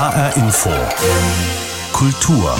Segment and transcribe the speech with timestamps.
[0.00, 0.70] HR Info.
[1.92, 2.54] Kultur.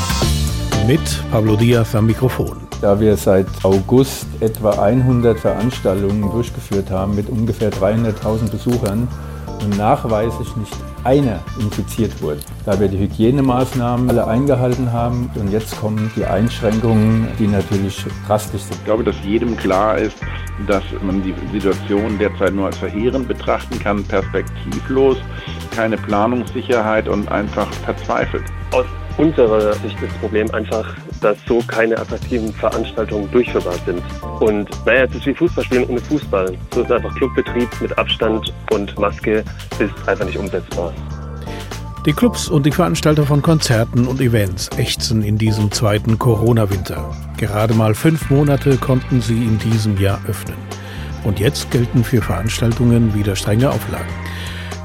[0.86, 2.58] Mit Pablo Diaz am Mikrofon.
[2.82, 9.08] Da wir seit August etwa 100 Veranstaltungen durchgeführt haben mit ungefähr 300.000 Besuchern
[9.62, 12.40] und nachweislich nicht einer infiziert wurde.
[12.66, 18.62] Da wir die Hygienemaßnahmen alle eingehalten haben und jetzt kommen die Einschränkungen, die natürlich drastisch
[18.62, 18.76] sind.
[18.76, 20.16] Ich glaube, dass jedem klar ist,
[20.66, 25.16] dass man die Situation derzeit nur als verheerend betrachten kann, perspektivlos,
[25.74, 28.44] keine Planungssicherheit und einfach verzweifelt.
[28.72, 28.86] Aus
[29.20, 34.02] unserer Sicht das Problem einfach, dass so keine attraktiven Veranstaltungen durchführbar sind.
[34.40, 36.56] Und naja, es ist wie Fußballspielen ohne Fußball.
[36.74, 39.44] So ist einfach Clubbetrieb mit Abstand und Maske
[39.78, 40.92] ist einfach nicht umsetzbar.
[42.06, 47.14] Die Clubs und die Veranstalter von Konzerten und Events ächzen in diesem zweiten Corona-Winter.
[47.36, 50.56] Gerade mal fünf Monate konnten sie in diesem Jahr öffnen.
[51.24, 54.08] Und jetzt gelten für Veranstaltungen wieder strenge Auflagen.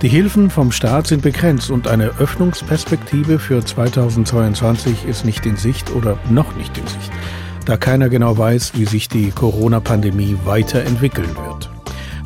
[0.06, 5.90] Die Hilfen vom Staat sind begrenzt und eine Öffnungsperspektive für 2022 ist nicht in Sicht
[5.96, 7.12] oder noch nicht in Sicht,
[7.66, 11.72] da keiner genau weiß, wie sich die Corona-Pandemie weiterentwickeln wird.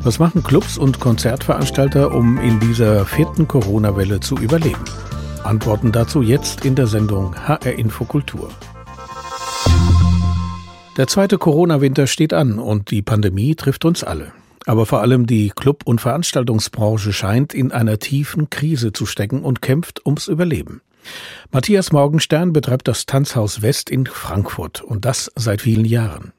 [0.02, 4.84] Was machen Clubs und Konzertveranstalter, um in dieser vierten Corona-Welle zu überleben?
[5.42, 8.50] Antworten dazu jetzt in der Sendung HR Infokultur.
[10.98, 14.32] Der zweite Corona-Winter steht an und die Pandemie trifft uns alle.
[14.66, 19.62] Aber vor allem die Club- und Veranstaltungsbranche scheint in einer tiefen Krise zu stecken und
[19.62, 20.82] kämpft ums Überleben.
[21.50, 26.32] Matthias Morgenstern betreibt das Tanzhaus West in Frankfurt und das seit vielen Jahren.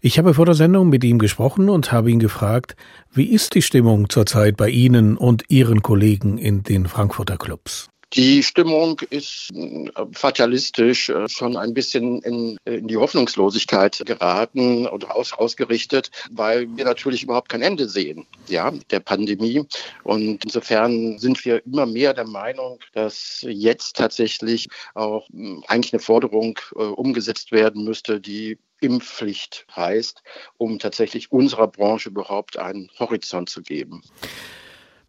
[0.00, 2.74] Ich habe vor der Sendung mit ihm gesprochen und habe ihn gefragt,
[3.12, 7.91] wie ist die Stimmung zurzeit bei Ihnen und Ihren Kollegen in den Frankfurter Clubs?
[8.14, 15.16] Die Stimmung ist äh, fatalistisch äh, schon ein bisschen in, in die Hoffnungslosigkeit geraten oder
[15.16, 19.64] aus, ausgerichtet, weil wir natürlich überhaupt kein Ende sehen, ja, der Pandemie.
[20.04, 26.00] Und insofern sind wir immer mehr der Meinung, dass jetzt tatsächlich auch hm, eigentlich eine
[26.00, 30.22] Forderung äh, umgesetzt werden müsste, die Impfpflicht heißt,
[30.58, 34.02] um tatsächlich unserer Branche überhaupt einen Horizont zu geben.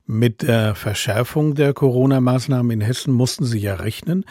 [0.06, 4.26] Mit der Verschärfung der Corona-Maßnahmen in Hessen mussten Sie ja rechnen.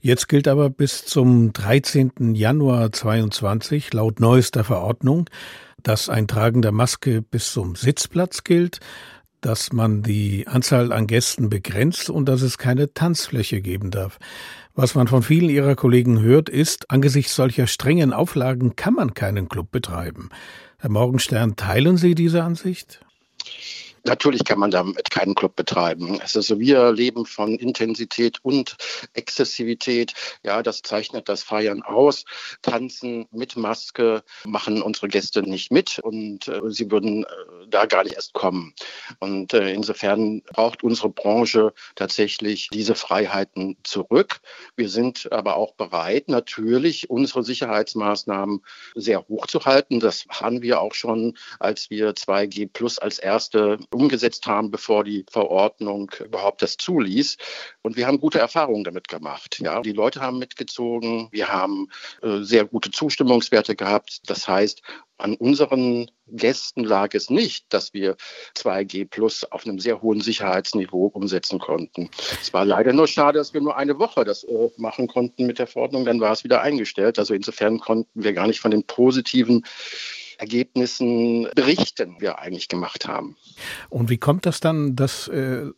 [0.00, 2.36] Jetzt gilt aber bis zum 13.
[2.36, 5.28] Januar 22 laut neuester Verordnung,
[5.82, 8.78] dass ein Tragen der Maske bis zum Sitzplatz gilt,
[9.40, 14.18] dass man die Anzahl an Gästen begrenzt und dass es keine Tanzfläche geben darf.
[14.74, 19.48] Was man von vielen ihrer Kollegen hört, ist, angesichts solcher strengen Auflagen kann man keinen
[19.48, 20.28] Club betreiben.
[20.78, 23.00] Herr Morgenstern, teilen Sie diese Ansicht?
[24.06, 26.20] Natürlich kann man damit keinen Club betreiben.
[26.20, 28.76] Also wir leben von Intensität und
[29.14, 30.14] Exzessivität.
[30.44, 32.24] Ja, das zeichnet das Feiern aus.
[32.62, 37.26] Tanzen mit Maske machen unsere Gäste nicht mit und äh, sie würden äh,
[37.68, 38.74] da gar nicht erst kommen.
[39.18, 44.38] Und äh, insofern braucht unsere Branche tatsächlich diese Freiheiten zurück.
[44.76, 48.62] Wir sind aber auch bereit, natürlich unsere Sicherheitsmaßnahmen
[48.94, 49.98] sehr hoch zu halten.
[49.98, 55.24] Das haben wir auch schon, als wir 2G Plus als erste umgesetzt haben, bevor die
[55.30, 57.36] Verordnung überhaupt das zuließ.
[57.82, 59.58] Und wir haben gute Erfahrungen damit gemacht.
[59.60, 61.28] Ja, die Leute haben mitgezogen.
[61.32, 61.88] Wir haben
[62.22, 64.20] äh, sehr gute Zustimmungswerte gehabt.
[64.26, 64.82] Das heißt,
[65.18, 68.16] an unseren Gästen lag es nicht, dass wir
[68.54, 72.10] 2G Plus auf einem sehr hohen Sicherheitsniveau umsetzen konnten.
[72.40, 75.58] Es war leider nur schade, dass wir nur eine Woche das äh, machen konnten mit
[75.58, 76.04] der Verordnung.
[76.04, 77.18] Dann war es wieder eingestellt.
[77.18, 79.64] Also insofern konnten wir gar nicht von den positiven
[80.38, 83.36] Ergebnissen berichten, wir eigentlich gemacht haben.
[83.88, 85.70] Und wie kommt das dann, dass äh,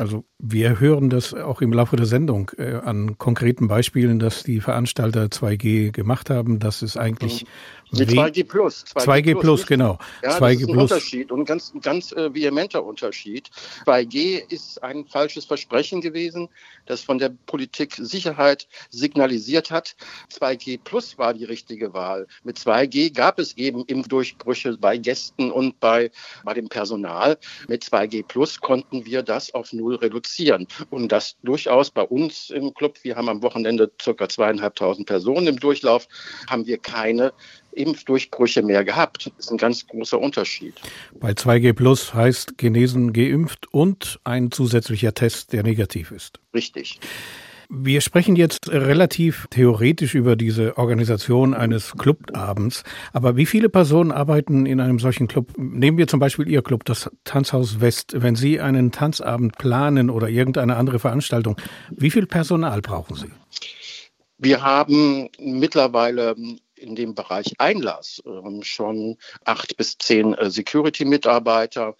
[0.00, 4.60] also wir hören das auch im Laufe der Sendung äh, an konkreten Beispielen, dass die
[4.60, 7.44] Veranstalter 2G gemacht haben, dass es eigentlich
[7.92, 8.84] die 2G Plus.
[8.86, 9.98] 2G, 2G Plus, Plus genau.
[10.22, 10.82] Ja, 2G das ist ein Plus.
[10.92, 13.50] Unterschied und ein ganz, ganz äh, vehementer Unterschied.
[13.84, 16.48] 2G ist ein falsches Versprechen gewesen,
[16.86, 19.96] das von der Politik Sicherheit signalisiert hat.
[20.32, 22.26] 2G Plus war die richtige Wahl.
[22.44, 26.10] Mit 2G gab es eben Impfdurchbrüche bei Gästen und bei,
[26.44, 27.38] bei dem Personal.
[27.68, 30.66] Mit 2G Plus konnten wir das auf Null reduzieren.
[30.90, 32.98] Und das durchaus bei uns im Club.
[33.02, 34.28] Wir haben am Wochenende ca.
[34.28, 36.08] zweieinhalbtausend Personen im Durchlauf,
[36.48, 37.32] haben wir keine
[37.72, 39.30] Impfdurchbrüche mehr gehabt.
[39.36, 40.74] Das ist ein ganz großer Unterschied.
[41.14, 46.40] Bei 2G Plus heißt genesen geimpft und ein zusätzlicher Test, der negativ ist.
[46.54, 46.98] Richtig.
[47.72, 52.82] Wir sprechen jetzt relativ theoretisch über diese Organisation eines Clubabends.
[53.12, 55.52] Aber wie viele Personen arbeiten in einem solchen Club?
[55.56, 58.14] Nehmen wir zum Beispiel Ihr Club, das Tanzhaus West.
[58.16, 61.56] Wenn Sie einen Tanzabend planen oder irgendeine andere Veranstaltung,
[61.90, 63.30] wie viel Personal brauchen Sie?
[64.38, 66.34] Wir haben mittlerweile
[66.74, 71.94] in dem Bereich Einlass ähm, schon acht bis zehn äh, Security-Mitarbeiter,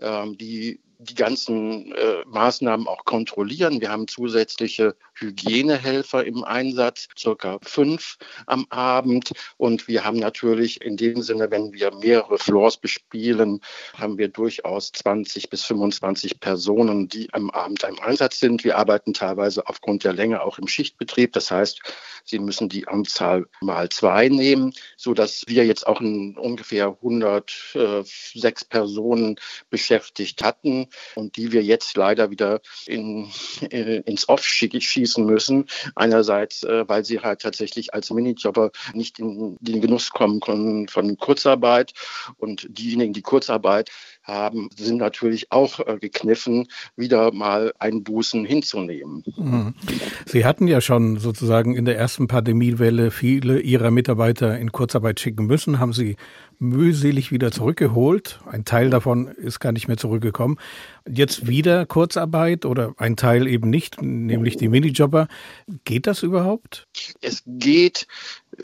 [0.00, 3.80] ähm, die die ganzen äh, Maßnahmen auch kontrollieren.
[3.80, 9.32] Wir haben zusätzliche Hygienehelfer im Einsatz, circa fünf am Abend.
[9.56, 13.60] Und wir haben natürlich in dem Sinne, wenn wir mehrere Floors bespielen,
[13.94, 18.64] haben wir durchaus 20 bis 25 Personen, die am Abend im Einsatz sind.
[18.64, 21.32] Wir arbeiten teilweise aufgrund der Länge auch im Schichtbetrieb.
[21.32, 21.80] Das heißt,
[22.24, 29.36] Sie müssen die Anzahl mal zwei nehmen, sodass wir jetzt auch in ungefähr 106 Personen
[29.70, 33.28] beschäftigt hatten und die wir jetzt leider wieder in,
[33.70, 35.66] äh, ins Off schießen müssen.
[35.94, 41.16] Einerseits, äh, weil sie halt tatsächlich als Minijobber nicht in den Genuss kommen können von
[41.16, 41.92] Kurzarbeit
[42.36, 43.90] und diejenigen, die Kurzarbeit
[44.22, 49.24] haben, sind natürlich auch äh, gekniffen, wieder mal Einbußen hinzunehmen.
[49.36, 49.74] Mhm.
[50.26, 55.46] Sie hatten ja schon sozusagen in der ersten Pandemiewelle viele Ihrer Mitarbeiter in Kurzarbeit schicken
[55.46, 56.16] müssen, haben Sie
[56.58, 58.40] mühselig wieder zurückgeholt.
[58.46, 60.58] Ein Teil davon ist gar nicht mehr zurückgekommen.
[61.08, 65.28] Jetzt wieder Kurzarbeit oder ein Teil eben nicht, nämlich die Minijobber.
[65.84, 66.86] Geht das überhaupt?
[67.20, 68.06] Es geht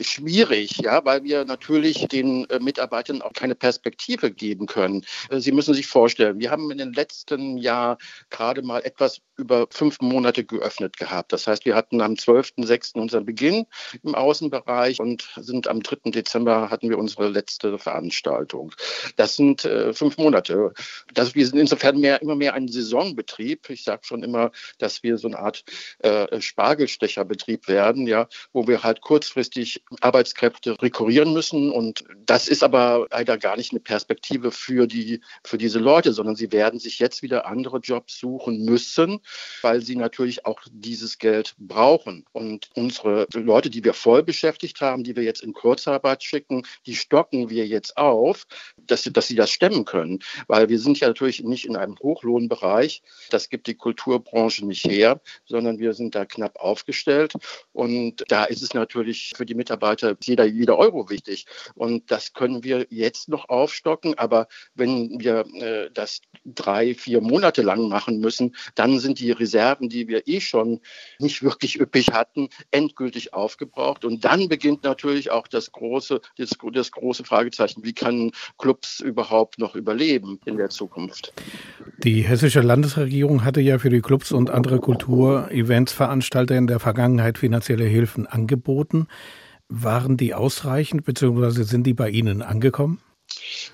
[0.00, 5.04] schwierig, ja, weil wir natürlich den äh, Mitarbeitern auch keine Perspektive geben können.
[5.30, 7.98] Äh, Sie müssen sich vorstellen, wir haben in den letzten Jahr
[8.30, 11.32] gerade mal etwas über fünf Monate geöffnet gehabt.
[11.32, 12.98] Das heißt, wir hatten am 12.06.
[12.98, 13.66] unseren Beginn
[14.02, 16.10] im Außenbereich und sind am 3.
[16.10, 18.72] Dezember hatten wir unsere letzte Veranstaltung.
[19.16, 20.72] Das sind äh, fünf Monate.
[21.14, 23.70] Das, wir sind insofern mehr, immer mehr ein Saisonbetrieb.
[23.70, 25.64] Ich sage schon immer, dass wir so eine Art
[26.00, 31.70] äh, Spargelstecherbetrieb werden, ja, wo wir halt kurzfristig Arbeitskräfte rekurrieren müssen.
[31.70, 36.36] Und das ist aber leider gar nicht eine Perspektive für, die, für diese Leute, sondern
[36.36, 39.20] sie werden sich jetzt wieder andere Jobs suchen müssen,
[39.62, 42.24] weil sie natürlich auch dieses Geld brauchen.
[42.32, 46.96] Und unsere Leute, die wir voll beschäftigt haben, die wir jetzt in Kurzarbeit schicken, die
[46.96, 50.20] stocken wir jetzt auf, dass, dass sie das stemmen können.
[50.46, 53.02] Weil wir sind ja natürlich nicht in einem Hochlohnbereich.
[53.30, 57.34] Das gibt die Kulturbranche nicht her, sondern wir sind da knapp aufgestellt.
[57.72, 61.46] Und da ist es natürlich für die Mitarbeiter jeder, jeder Euro wichtig.
[61.74, 64.16] Und das können wir jetzt noch aufstocken.
[64.18, 69.88] Aber wenn wir äh, das drei, vier Monate lang machen müssen, dann sind die Reserven,
[69.88, 70.80] die wir eh schon
[71.18, 74.04] nicht wirklich üppig hatten, endgültig aufgebraucht.
[74.04, 79.58] Und dann beginnt natürlich auch das große, das, das große Fragezeichen, wie kann Clubs überhaupt
[79.58, 81.32] noch überleben in der Zukunft?
[81.98, 87.84] Die hessische Landesregierung hatte ja für die Clubs und andere Kulturevents-Veranstalter in der Vergangenheit finanzielle
[87.84, 89.06] Hilfen angeboten.
[89.68, 93.00] Waren die ausreichend, beziehungsweise sind die bei Ihnen angekommen?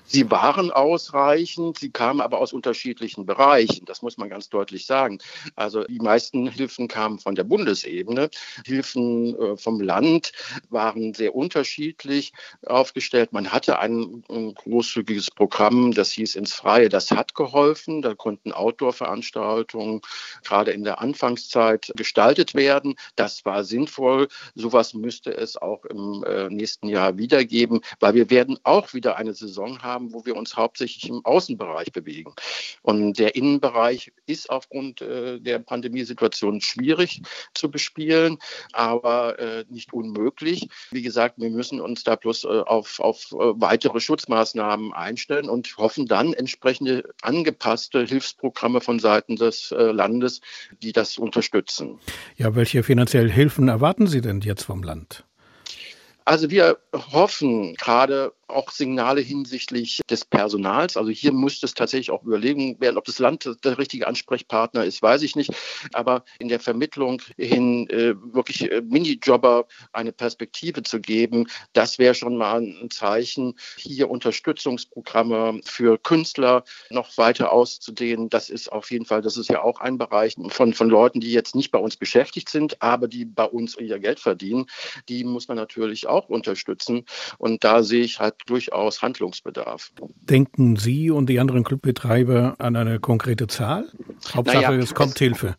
[0.05, 3.85] Sie waren ausreichend, sie kamen aber aus unterschiedlichen Bereichen.
[3.85, 5.19] Das muss man ganz deutlich sagen.
[5.55, 8.29] Also die meisten Hilfen kamen von der Bundesebene.
[8.65, 10.31] Hilfen äh, vom Land
[10.69, 12.33] waren sehr unterschiedlich
[12.65, 13.33] aufgestellt.
[13.33, 16.89] Man hatte ein, großzügiges Programm, das hieß ins Freie.
[16.89, 18.01] Das hat geholfen.
[18.01, 20.01] Da konnten Outdoor-Veranstaltungen
[20.43, 22.95] gerade in der Anfangszeit gestaltet werden.
[23.15, 24.27] Das war sinnvoll.
[24.55, 29.17] Sowas müsste es auch im äh, nächsten Jahr wieder geben, weil wir werden auch wieder
[29.17, 32.33] eine Saison haben, wo wir uns hauptsächlich im Außenbereich bewegen.
[32.81, 37.21] Und der Innenbereich ist aufgrund äh, der Pandemiesituation schwierig
[37.53, 38.37] zu bespielen,
[38.73, 40.69] aber äh, nicht unmöglich.
[40.91, 45.77] Wie gesagt, wir müssen uns da bloß äh, auf, auf äh, weitere Schutzmaßnahmen einstellen und
[45.77, 50.41] hoffen dann entsprechende angepasste Hilfsprogramme von Seiten des äh, Landes,
[50.81, 51.99] die das unterstützen.
[52.37, 55.25] Ja, welche finanziellen Hilfen erwarten Sie denn jetzt vom Land?
[56.27, 60.97] Also wir hoffen gerade auch Signale hinsichtlich des Personals.
[60.97, 65.01] Also hier müsste es tatsächlich auch überlegen werden, ob das Land der richtige Ansprechpartner ist,
[65.01, 65.51] weiß ich nicht.
[65.93, 72.13] Aber in der Vermittlung hin äh, wirklich äh, Minijobber eine Perspektive zu geben, das wäre
[72.13, 73.55] schon mal ein Zeichen.
[73.77, 79.61] Hier Unterstützungsprogramme für Künstler noch weiter auszudehnen, das ist auf jeden Fall, das ist ja
[79.61, 83.25] auch ein Bereich von, von Leuten, die jetzt nicht bei uns beschäftigt sind, aber die
[83.25, 84.65] bei uns ihr Geld verdienen.
[85.09, 87.05] Die muss man natürlich auch unterstützen.
[87.37, 89.91] Und da sehe ich halt durchaus Handlungsbedarf.
[90.21, 93.89] Denken Sie und die anderen Clubbetreiber an eine konkrete Zahl?
[94.33, 95.55] Hauptsache, naja, es kommt es, Hilfe.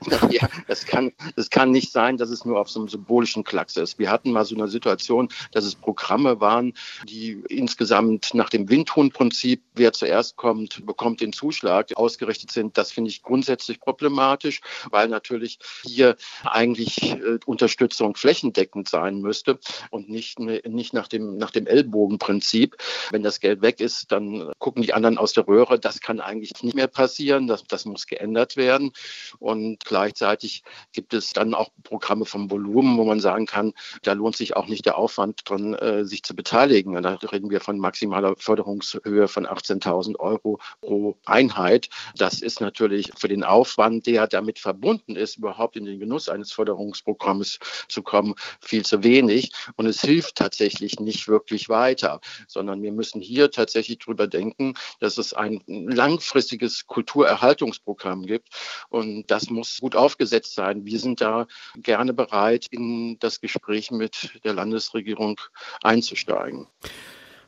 [0.30, 3.76] Ja, es kann, es kann nicht sein, dass es nur auf so einem symbolischen Klacks
[3.76, 3.98] ist.
[3.98, 6.74] Wir hatten mal so eine Situation, dass es Programme waren,
[7.08, 12.76] die insgesamt nach dem Windhuhn-Prinzip, wer zuerst kommt, bekommt den Zuschlag, ausgerichtet sind.
[12.76, 19.58] Das finde ich grundsätzlich problematisch, weil natürlich hier eigentlich äh, Unterstützung flächendeckend sein müsste
[19.90, 22.76] und nicht, nicht nach dem, nach dem Ellbogenprinzip.
[23.10, 25.78] Wenn das Geld weg ist, dann gucken die anderen aus der Röhre.
[25.78, 27.46] Das kann eigentlich nicht mehr passieren.
[27.46, 28.92] Das, das muss geändert werden.
[29.38, 34.36] Und gleichzeitig gibt es dann auch Programme vom Volumen, wo man sagen kann, da lohnt
[34.36, 36.96] sich auch nicht der Aufwand dran, äh, sich zu beteiligen.
[36.96, 41.88] Und da reden wir von maximaler Förderungshöhe von 18.000 Euro pro Einheit.
[42.16, 46.52] Das ist natürlich für den Aufwand, der damit verbunden ist, überhaupt in den Genuss eines
[46.52, 49.52] Förderungsprogramms zu kommen, viel zu wenig.
[49.76, 55.16] Und es hilft tatsächlich nicht wirklich weiter, sondern wir müssen hier tatsächlich drüber denken, dass
[55.16, 58.48] es ein langfristiges Kulturerhaltungsprogramm gibt.
[58.90, 60.84] Und das muss gut aufgesetzt sein.
[60.84, 65.40] Wir sind da gerne bereit, in das Gespräch mit der Landesregierung
[65.82, 66.66] einzusteigen.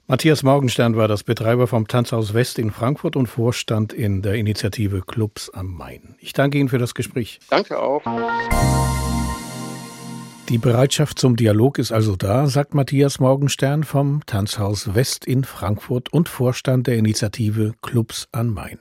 [0.07, 5.03] Matthias Morgenstern war das Betreiber vom Tanzhaus West in Frankfurt und Vorstand in der Initiative
[5.03, 6.17] Clubs am Main.
[6.19, 7.39] Ich danke Ihnen für das Gespräch.
[7.49, 8.03] Danke auch.
[10.49, 16.13] Die Bereitschaft zum Dialog ist also da, sagt Matthias Morgenstern vom Tanzhaus West in Frankfurt
[16.13, 18.81] und Vorstand der Initiative Clubs an Main.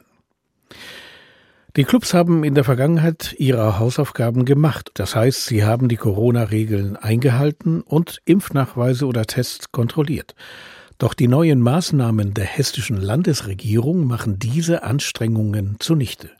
[1.76, 4.90] Die Clubs haben in der Vergangenheit ihre Hausaufgaben gemacht.
[4.96, 10.34] Das heißt, sie haben die Corona-Regeln eingehalten und Impfnachweise oder Tests kontrolliert.
[10.98, 16.32] Doch die neuen Maßnahmen der hessischen Landesregierung machen diese Anstrengungen zunichte.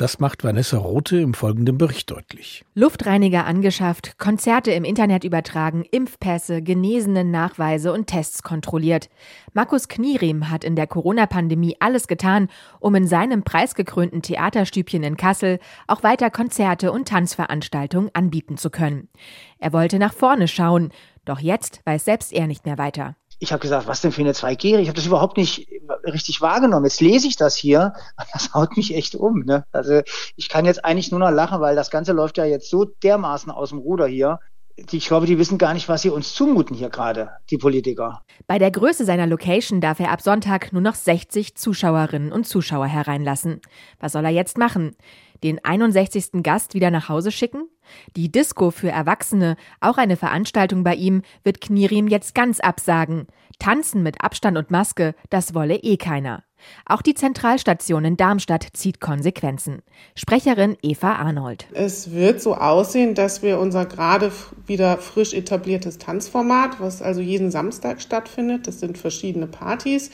[0.00, 2.64] Das macht Vanessa Rothe im folgenden Bericht deutlich.
[2.74, 9.10] Luftreiniger angeschafft, Konzerte im Internet übertragen, Impfpässe, genesenen Nachweise und Tests kontrolliert.
[9.52, 15.58] Markus Knierim hat in der Corona-Pandemie alles getan, um in seinem preisgekrönten Theaterstübchen in Kassel
[15.86, 19.10] auch weiter Konzerte und Tanzveranstaltungen anbieten zu können.
[19.58, 20.92] Er wollte nach vorne schauen,
[21.26, 24.32] doch jetzt weiß selbst er nicht mehr weiter ich habe gesagt, was denn für eine
[24.32, 24.78] 2G?
[24.78, 25.66] Ich habe das überhaupt nicht
[26.04, 26.84] richtig wahrgenommen.
[26.84, 29.44] Jetzt lese ich das hier und das haut mich echt um.
[29.44, 29.64] Ne?
[29.72, 30.02] Also
[30.36, 33.50] ich kann jetzt eigentlich nur noch lachen, weil das Ganze läuft ja jetzt so dermaßen
[33.50, 34.40] aus dem Ruder hier.
[34.76, 38.22] Ich glaube, die wissen gar nicht, was sie uns zumuten hier gerade, die Politiker.
[38.46, 42.86] Bei der Größe seiner Location darf er ab Sonntag nur noch 60 Zuschauerinnen und Zuschauer
[42.86, 43.60] hereinlassen.
[44.00, 44.96] Was soll er jetzt machen?
[45.42, 46.42] Den 61.
[46.42, 47.68] Gast wieder nach Hause schicken?
[48.16, 53.26] Die Disco für Erwachsene, auch eine Veranstaltung bei ihm, wird Knirim jetzt ganz absagen.
[53.58, 56.44] Tanzen mit Abstand und Maske, das wolle eh keiner.
[56.84, 59.82] Auch die Zentralstation in Darmstadt zieht Konsequenzen.
[60.14, 61.66] Sprecherin Eva Arnold.
[61.72, 64.32] Es wird so aussehen, dass wir unser gerade
[64.66, 70.10] wieder frisch etabliertes Tanzformat, was also jeden Samstag stattfindet, das sind verschiedene Partys,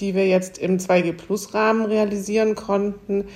[0.00, 3.26] die wir jetzt im 2G Plus Rahmen realisieren konnten,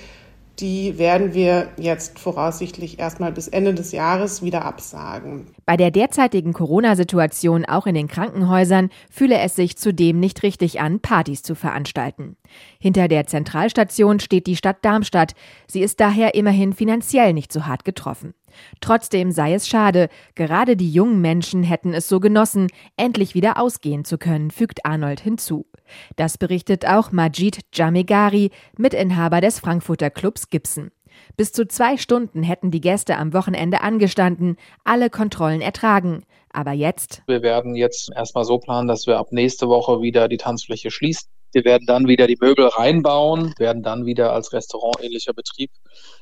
[0.59, 5.47] die werden wir jetzt voraussichtlich erstmal bis Ende des Jahres wieder absagen.
[5.65, 10.99] Bei der derzeitigen Corona-Situation auch in den Krankenhäusern fühle es sich zudem nicht richtig an,
[10.99, 12.37] Partys zu veranstalten.
[12.79, 15.33] Hinter der Zentralstation steht die Stadt Darmstadt.
[15.67, 18.33] Sie ist daher immerhin finanziell nicht so hart getroffen.
[18.81, 24.05] Trotzdem sei es schade, gerade die jungen Menschen hätten es so genossen, endlich wieder ausgehen
[24.05, 25.67] zu können, fügt Arnold hinzu.
[26.15, 30.91] Das berichtet auch Majid Jamegari, Mitinhaber des Frankfurter Clubs Gibson.
[31.35, 36.23] Bis zu zwei Stunden hätten die Gäste am Wochenende angestanden, alle Kontrollen ertragen.
[36.51, 37.23] Aber jetzt?
[37.27, 41.29] Wir werden jetzt erstmal so planen, dass wir ab nächste Woche wieder die Tanzfläche schließen.
[41.53, 45.71] Wir werden dann wieder die Möbel reinbauen, werden dann wieder als restaurantähnlicher Betrieb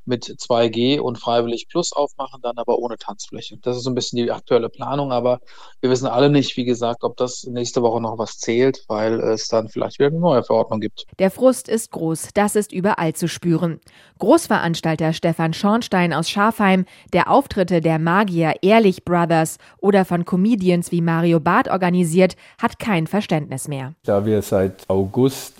[0.06, 3.58] mit 2G und Freiwillig Plus aufmachen, dann aber ohne Tanzfläche.
[3.62, 5.40] Das ist so ein bisschen die aktuelle Planung, aber
[5.82, 9.48] wir wissen alle nicht, wie gesagt, ob das nächste Woche noch was zählt, weil es
[9.48, 11.06] dann vielleicht wieder eine neue Verordnung gibt.
[11.18, 13.80] Der Frust ist groß, das ist überall zu spüren.
[14.20, 21.02] Großveranstalter Stefan Schornstein aus Schafheim, der Auftritte der Magier Ehrlich Brothers oder von Comedians wie
[21.02, 23.96] Mario Barth organisiert, hat kein Verständnis mehr.
[24.04, 25.15] Da wir seit August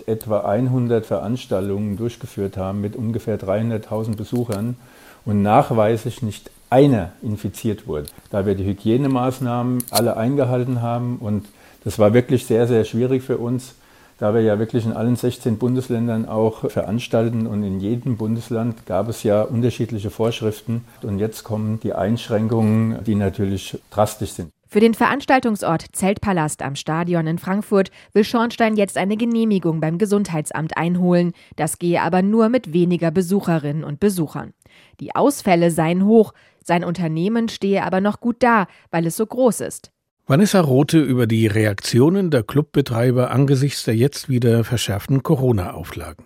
[0.06, 4.76] etwa 100 Veranstaltungen durchgeführt haben mit ungefähr 300.000 Besuchern
[5.24, 11.46] und nachweislich nicht einer infiziert wurde, da wir die Hygienemaßnahmen alle eingehalten haben und
[11.84, 13.74] das war wirklich sehr, sehr schwierig für uns
[14.18, 19.08] da wir ja wirklich in allen 16 Bundesländern auch veranstalten und in jedem Bundesland gab
[19.08, 24.55] es ja unterschiedliche Vorschriften und jetzt kommen die Einschränkungen, die natürlich drastisch sind.
[24.68, 30.76] Für den Veranstaltungsort Zeltpalast am Stadion in Frankfurt will Schornstein jetzt eine Genehmigung beim Gesundheitsamt
[30.76, 31.32] einholen.
[31.54, 34.54] Das gehe aber nur mit weniger Besucherinnen und Besuchern.
[34.98, 39.60] Die Ausfälle seien hoch, sein Unternehmen stehe aber noch gut da, weil es so groß
[39.60, 39.92] ist.
[40.26, 46.24] Vanessa Rothe über die Reaktionen der Clubbetreiber angesichts der jetzt wieder verschärften Corona-Auflagen.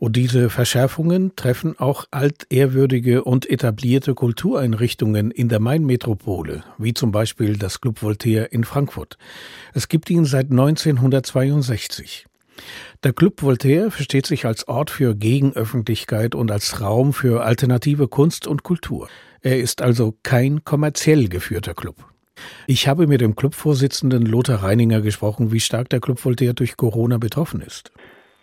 [0.00, 7.58] Und diese Verschärfungen treffen auch altehrwürdige und etablierte Kultureinrichtungen in der Mainmetropole, wie zum Beispiel
[7.58, 9.18] das Club Voltaire in Frankfurt.
[9.74, 12.24] Es gibt ihn seit 1962.
[13.04, 18.46] Der Club Voltaire versteht sich als Ort für Gegenöffentlichkeit und als Raum für alternative Kunst
[18.46, 19.06] und Kultur.
[19.42, 21.96] Er ist also kein kommerziell geführter Club.
[22.66, 27.18] Ich habe mit dem Clubvorsitzenden Lothar Reininger gesprochen, wie stark der Club Voltaire durch Corona
[27.18, 27.92] betroffen ist.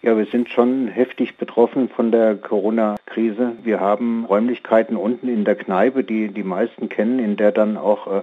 [0.04, 3.54] Ja, wir sind schon heftig betroffen von der Corona-Krise.
[3.64, 8.06] Wir haben Räumlichkeiten unten in der Kneipe, die die meisten kennen, in der dann auch
[8.06, 8.22] äh,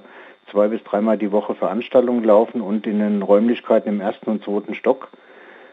[0.53, 4.75] zwei bis dreimal die Woche Veranstaltungen laufen und in den Räumlichkeiten im ersten und zweiten
[4.75, 5.09] Stock.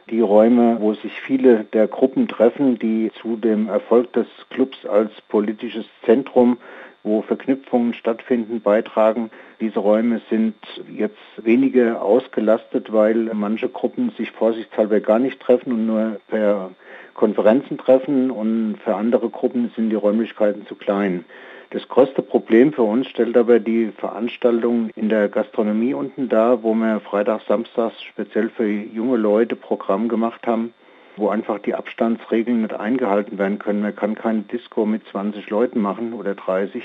[0.10, 5.12] Die Räume, wo sich viele der Gruppen treffen, die zu dem Erfolg des Clubs als
[5.30, 6.58] politisches Zentrum
[7.04, 9.32] wo Verknüpfungen stattfinden, beitragen.
[9.60, 10.56] Diese Räume sind
[10.90, 16.72] jetzt weniger ausgelastet, weil manche Gruppen sich vorsichtshalber gar nicht treffen und nur per
[17.14, 21.26] Konferenzen treffen und für andere Gruppen sind die Räumlichkeiten zu klein.
[21.72, 26.74] Das größte Problem für uns stellt aber die Veranstaltung in der Gastronomie unten dar, wo
[26.74, 30.74] wir Freitag, Samstags speziell für junge Leute Programm gemacht haben
[31.18, 33.82] wo einfach die Abstandsregeln nicht eingehalten werden können.
[33.82, 36.84] Man kann keine Disco mit 20 Leuten machen oder 30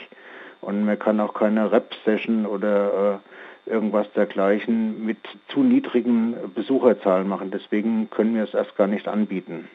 [0.61, 3.21] und man kann auch keine Rap-Session oder
[3.67, 5.19] äh, irgendwas dergleichen mit
[5.49, 7.51] zu niedrigen Besucherzahlen machen.
[7.51, 9.69] Deswegen können wir es erst gar nicht anbieten.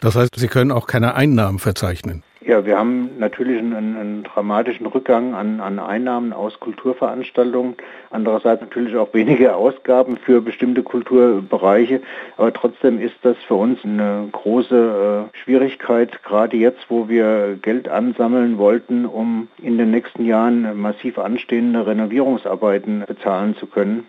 [0.00, 2.22] Das heißt, Sie können auch keine Einnahmen verzeichnen.
[2.44, 7.76] Ja, wir haben natürlich einen, einen dramatischen Rückgang an, an, Einnahmen aus Kulturveranstaltungen.
[8.10, 12.00] Andererseits natürlich auch weniger Ausgaben für bestimmte Kulturbereiche.
[12.36, 17.88] Aber trotzdem ist das für uns eine große äh, Schwierigkeit, gerade jetzt, wo wir Geld
[17.88, 24.06] ansammeln wollten, um in den nächsten Jahren massiv anstehende Renovierungsarbeiten bezahlen zu können.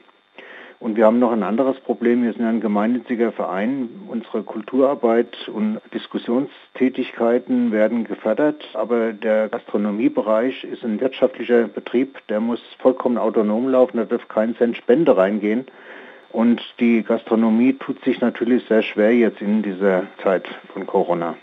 [0.83, 2.23] Und wir haben noch ein anderes Problem.
[2.23, 3.87] Wir sind ein gemeinnütziger Verein.
[4.09, 8.61] Unsere Kulturarbeit und Diskussionstätigkeiten werden gefördert.
[8.73, 12.17] Aber der Gastronomiebereich ist ein wirtschaftlicher Betrieb.
[12.27, 13.95] Der muss vollkommen autonom laufen.
[13.95, 15.67] Da darf kein Cent Spende reingehen.
[16.33, 21.37] Und die Gastronomie tut sich natürlich sehr schwer jetzt in dieser Zeit von Corona.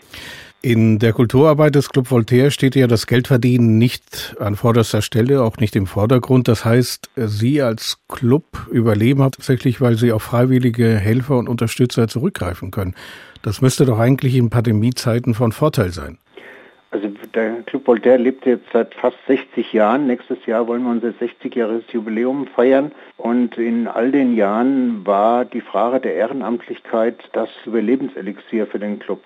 [0.63, 5.57] In der Kulturarbeit des Club Voltaire steht ja das Geldverdienen nicht an vorderster Stelle, auch
[5.57, 6.47] nicht im Vordergrund.
[6.47, 12.69] Das heißt, Sie als Club überleben hauptsächlich, weil Sie auf freiwillige Helfer und Unterstützer zurückgreifen
[12.69, 12.93] können.
[13.41, 16.19] Das müsste doch eigentlich in Pandemiezeiten von Vorteil sein.
[16.91, 20.05] Also der Club Voltaire lebt jetzt seit fast 60 Jahren.
[20.05, 22.91] Nächstes Jahr wollen wir unser 60-jähriges Jubiläum feiern.
[23.17, 29.23] Und in all den Jahren war die Frage der Ehrenamtlichkeit das Überlebenselixier für den Club.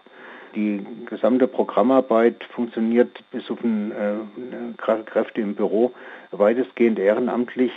[0.56, 5.92] Die gesamte Programmarbeit funktioniert bis auf ein, äh, Kräfte im Büro
[6.32, 7.72] weitestgehend ehrenamtlich.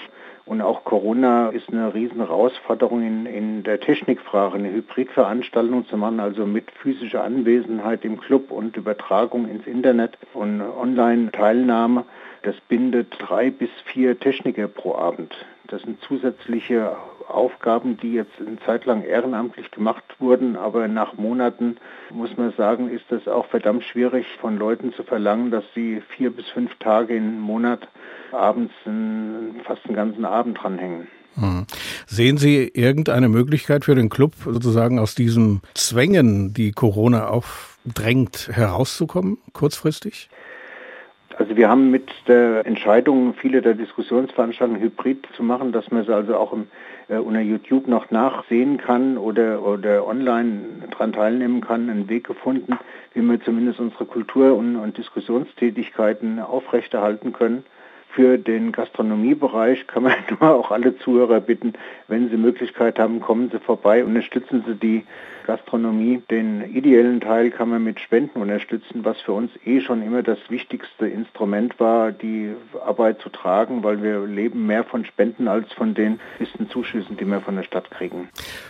[0.47, 6.21] Und auch Corona ist eine riesen Herausforderung in, in der Technikfrage, eine Hybridveranstaltung zu machen,
[6.21, 12.05] also mit physischer Anwesenheit im Club und Übertragung ins Internet und Online-Teilnahme.
[12.43, 15.35] Das bindet drei bis vier Techniker pro Abend.
[15.69, 16.97] Das sind zusätzliche
[17.29, 21.77] Aufgaben, die jetzt eine Zeit lang ehrenamtlich gemacht wurden, aber nach Monaten,
[22.11, 26.31] muss man sagen, ist es auch verdammt schwierig von Leuten zu verlangen, dass sie vier
[26.35, 27.87] bis fünf Tage im Monat
[28.33, 28.73] abends
[29.65, 31.09] fast einen ganzen Abend dranhängen.
[31.35, 31.67] Hm.
[32.07, 39.37] Sehen Sie irgendeine Möglichkeit für den Club, sozusagen aus diesen Zwängen, die Corona aufdrängt, herauszukommen,
[39.53, 40.31] kurzfristig?
[41.39, 46.13] Also wir haben mit der Entscheidung, viele der Diskussionsveranstaltungen hybrid zu machen, dass man sie
[46.13, 46.67] also auch im,
[47.07, 52.77] äh, unter YouTube noch nachsehen kann oder, oder online daran teilnehmen kann, einen Weg gefunden,
[53.15, 57.65] wie wir zumindest unsere Kultur- und, und Diskussionstätigkeiten aufrechterhalten können.
[58.11, 61.75] Für den Gastronomiebereich kann man nur auch alle Zuhörer bitten,
[62.09, 65.05] wenn Sie Möglichkeit haben, kommen Sie vorbei, unterstützen Sie die
[65.49, 66.23] Gastronomie.
[66.31, 70.39] Den ideellen Teil kann man mit Spenden unterstützen, was für uns eh schon immer das
[70.49, 72.53] wichtigste Instrument war, die
[72.85, 77.25] Arbeit zu tragen, weil wir leben mehr von Spenden als von den bisschen Zuschüssen, die
[77.25, 78.29] wir von der Stadt kriegen.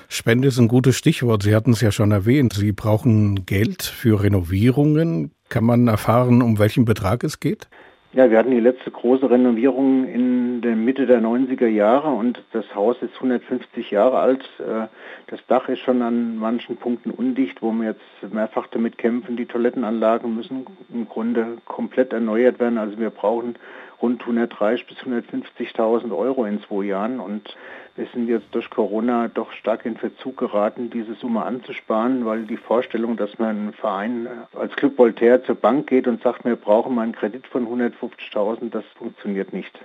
[0.09, 1.42] Spende ist ein gutes Stichwort.
[1.42, 2.53] Sie hatten es ja schon erwähnt.
[2.53, 5.33] Sie brauchen Geld für Renovierungen.
[5.48, 7.68] Kann man erfahren, um welchen Betrag es geht?
[8.14, 12.75] Ja, wir hatten die letzte große Renovierung in der Mitte der 90er Jahre und das
[12.75, 14.49] Haus ist 150 Jahre alt.
[14.59, 14.87] Äh,
[15.27, 19.37] das Dach ist schon an manchen Punkten undicht, wo wir jetzt mehrfach damit kämpfen.
[19.37, 22.79] Die Toilettenanlagen müssen im Grunde komplett erneuert werden.
[22.79, 23.57] Also wir brauchen
[24.01, 27.55] rund 130 bis 150.000 Euro in zwei Jahren und
[27.99, 32.57] wir sind jetzt durch Corona doch stark in Verzug geraten, diese Summe anzusparen, weil die
[32.57, 36.57] Vorstellung, dass man ein Verein äh, als Club Voltaire zur Bank geht und sagt, wir
[36.57, 39.77] brauchen mal einen Kredit von 150.000, das funktioniert nicht.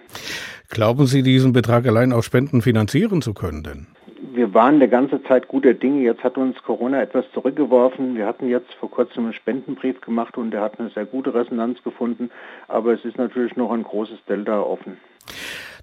[0.69, 3.87] Glauben Sie, diesen Betrag allein aus Spenden finanzieren zu können denn?
[4.33, 6.01] wir waren der ganze Zeit guter Dinge.
[6.01, 8.15] Jetzt hat uns Corona etwas zurückgeworfen.
[8.15, 11.83] Wir hatten jetzt vor kurzem einen Spendenbrief gemacht und der hat eine sehr gute Resonanz
[11.83, 12.31] gefunden.
[12.67, 14.97] Aber es ist natürlich noch ein großes Delta offen.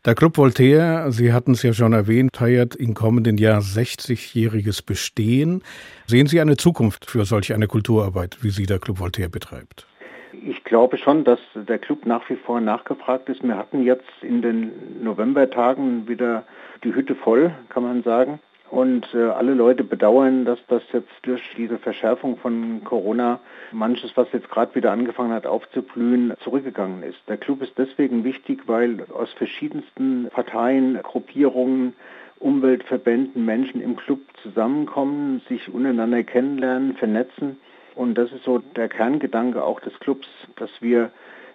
[0.06, 5.62] Der Club Voltaire, Sie hatten es ja schon erwähnt, feiert im kommenden Jahr 60-jähriges Bestehen.
[6.06, 9.86] Sehen Sie eine Zukunft für solch eine Kulturarbeit, wie sie der Club Voltaire betreibt?
[10.32, 13.42] Ich glaube schon, dass der Club nach wie vor nachgefragt ist.
[13.42, 16.46] Wir hatten jetzt in den Novembertagen wieder
[16.82, 18.40] die Hütte voll, kann man sagen.
[18.70, 23.40] Und äh, alle Leute bedauern, dass das jetzt durch diese Verschärfung von Corona
[23.72, 27.18] manches, was jetzt gerade wieder angefangen hat aufzublühen, zurückgegangen ist.
[27.26, 31.94] Der Club ist deswegen wichtig, weil aus verschiedensten Parteien, Gruppierungen,
[32.38, 37.58] Umweltverbänden Menschen im Club zusammenkommen, sich untereinander kennenlernen, vernetzen.
[37.96, 41.10] Und das ist so der Kerngedanke auch des Clubs, dass wir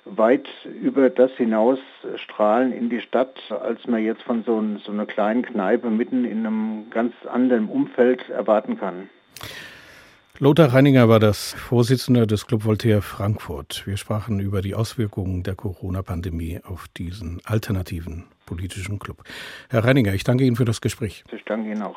[0.06, 0.48] weit
[0.82, 1.80] über das hinaus
[2.15, 6.46] strahlen in die Stadt, als man jetzt von so, so einer kleinen Kneipe mitten in
[6.46, 9.10] einem ganz anderen Umfeld erwarten kann.
[10.38, 13.84] Lothar Reininger war das Vorsitzender des Club Voltaire Frankfurt.
[13.86, 19.24] Wir sprachen über die Auswirkungen der Corona-Pandemie auf diesen alternativen politischen Club.
[19.70, 21.24] Herr Reininger, ich danke Ihnen für das Gespräch.
[21.32, 21.96] Ich danke Ihnen auch.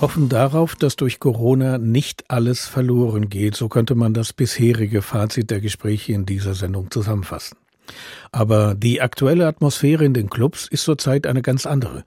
[0.00, 3.56] Hoffen darauf, dass durch Corona nicht alles verloren geht.
[3.56, 7.56] So könnte man das bisherige Fazit der Gespräche in dieser Sendung zusammenfassen.
[8.30, 12.04] Aber die aktuelle Atmosphäre in den Clubs ist zurzeit eine ganz andere.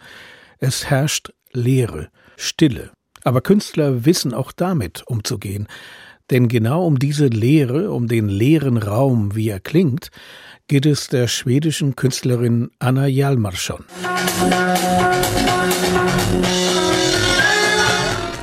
[0.59, 2.91] Es herrscht Leere, Stille,
[3.23, 5.67] aber Künstler wissen auch damit umzugehen.
[6.29, 10.11] Denn genau um diese Leere, um den leeren Raum, wie er klingt,
[10.67, 13.83] geht es der schwedischen Künstlerin Anna Hjalmarsson.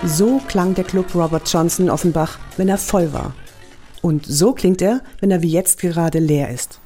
[0.06, 3.34] So klang der Club Robert Johnson Offenbach, wenn er voll war.
[4.02, 6.78] Und so klingt er, wenn er wie jetzt gerade leer ist.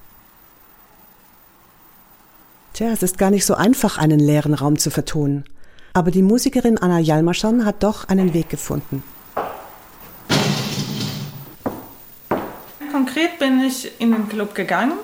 [2.73, 5.45] Tja, es ist gar nicht so einfach, einen leeren Raum zu vertonen.
[5.93, 9.03] Aber die Musikerin Anna Jalmaschan hat doch einen Weg gefunden.
[12.91, 14.95] Konkret bin ich in den Club gegangen,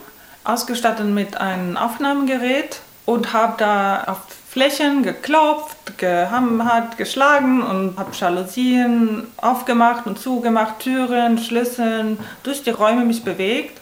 [0.42, 4.20] ausgestattet mit einem Aufnahmegerät und habe da auf
[4.56, 13.04] Flächen geklopft, gehammert, geschlagen und habe Jalousien aufgemacht und zugemacht, Türen, Schlüsseln, durch die Räume
[13.04, 13.78] mich bewegt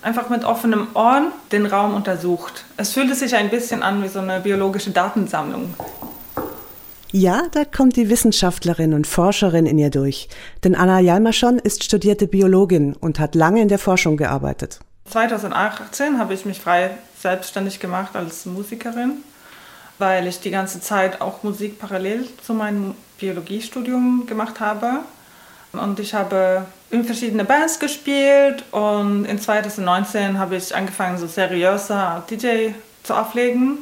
[0.00, 2.64] einfach mit offenem Ohren den Raum untersucht.
[2.78, 5.74] Es fühlte sich ein bisschen an wie so eine biologische Datensammlung.
[7.12, 10.30] Ja, da kommt die Wissenschaftlerin und Forscherin in ihr durch.
[10.64, 14.80] Denn Anna Jalmaschon ist studierte Biologin und hat lange in der Forschung gearbeitet.
[15.10, 19.22] 2018 habe ich mich frei selbstständig gemacht als Musikerin,
[19.98, 25.00] weil ich die ganze Zeit auch Musik parallel zu meinem Biologiestudium gemacht habe.
[25.72, 32.24] Und ich habe in verschiedene Bands gespielt und in 2019 habe ich angefangen, so seriöser
[32.30, 32.70] DJ
[33.02, 33.78] zu auflegen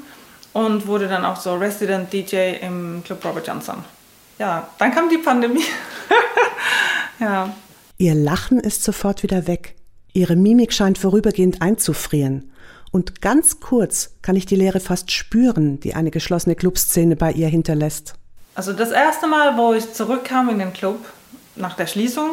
[0.52, 3.84] und wurde dann auch so Resident DJ im Club Robert Johnson.
[4.38, 5.64] Ja, dann kam die Pandemie.
[7.20, 7.52] ja.
[7.98, 9.76] Ihr Lachen ist sofort wieder weg.
[10.12, 12.51] Ihre Mimik scheint vorübergehend einzufrieren.
[12.92, 17.48] Und ganz kurz kann ich die Leere fast spüren, die eine geschlossene Clubszene bei ihr
[17.48, 18.14] hinterlässt.
[18.54, 20.98] Also das erste Mal, wo ich zurückkam in den Club
[21.56, 22.28] nach der Schließung,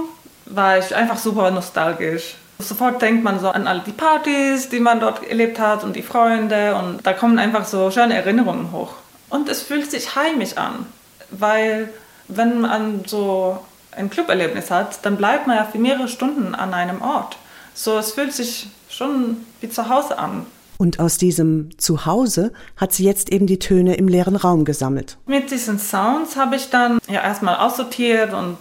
[0.45, 2.35] war ich einfach super nostalgisch.
[2.59, 6.01] Sofort denkt man so an all die Partys, die man dort erlebt hat und die
[6.01, 8.95] Freunde und da kommen einfach so schöne Erinnerungen hoch.
[9.29, 10.85] Und es fühlt sich heimisch an,
[11.29, 11.89] weil
[12.27, 13.59] wenn man so
[13.93, 17.37] ein Cluberlebnis hat, dann bleibt man ja für mehrere Stunden an einem Ort.
[17.81, 20.45] So, es fühlt sich schon wie zu Hause an.
[20.77, 25.15] Und aus diesem Zuhause hat sie jetzt eben die Töne im leeren Raum gesammelt.
[25.27, 28.57] Mit diesen Sounds habe ich dann ja erstmal aussortiert und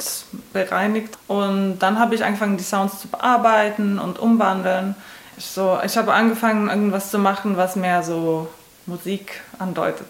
[0.53, 4.95] bereinigt und dann habe ich angefangen, die Sounds zu bearbeiten und umwandeln.
[5.37, 8.47] So, ich habe angefangen, irgendwas zu machen, was mehr so
[8.87, 10.07] Musik andeutet.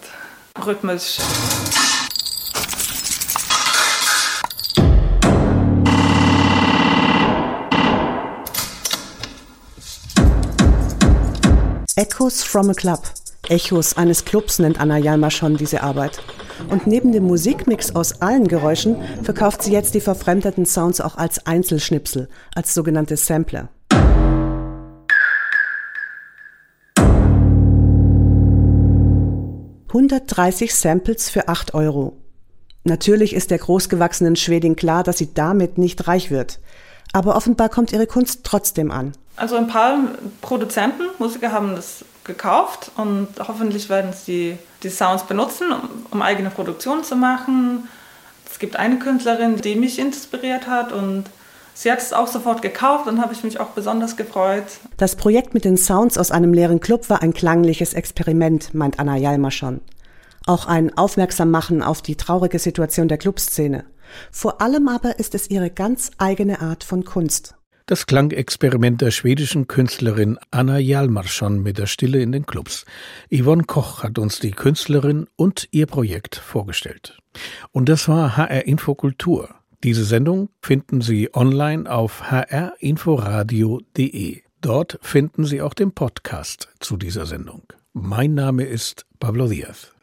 [0.63, 1.17] Rhythmisch.
[11.99, 13.01] Echoes from a Club.
[13.49, 16.21] Echos eines Clubs nennt Anna Jalma schon diese Arbeit.
[16.69, 21.45] Und neben dem Musikmix aus allen Geräuschen verkauft sie jetzt die verfremdeten Sounds auch als
[21.45, 23.67] Einzelschnipsel, als sogenannte Sampler.
[29.89, 32.15] »130 Samples für 8 Euro.
[32.85, 36.61] Natürlich ist der großgewachsenen Schwedin klar, dass sie damit nicht reich wird.
[37.13, 39.13] Aber offenbar kommt ihre Kunst trotzdem an.
[39.35, 39.97] Also ein paar
[40.41, 46.49] Produzenten, Musiker haben das gekauft und hoffentlich werden sie die Sounds benutzen, um, um eigene
[46.49, 47.87] Produktion zu machen.
[48.49, 51.25] Es gibt eine Künstlerin, die mich inspiriert hat und
[51.73, 54.65] sie hat es auch sofort gekauft und habe ich mich auch besonders gefreut.
[54.97, 59.17] Das Projekt mit den Sounds aus einem leeren Club war ein klangliches Experiment, meint Anna
[59.17, 59.81] Jalma schon.
[60.45, 63.85] Auch ein Aufmerksammachen auf die traurige Situation der Clubszene.
[64.31, 67.55] Vor allem aber ist es ihre ganz eigene Art von Kunst.
[67.89, 72.85] Das Klangexperiment der schwedischen Künstlerin Anna Hjalmarsson mit der Stille in den Clubs.
[73.33, 77.17] Yvonne Koch hat uns die Künstlerin und ihr Projekt vorgestellt.
[77.71, 79.49] Und das war HR Infokultur.
[79.83, 84.43] Diese Sendung finden Sie online auf hrinforadio.de.
[84.61, 87.63] Dort finden Sie auch den Podcast zu dieser Sendung.
[87.93, 89.95] Mein Name ist Pablo Diaz.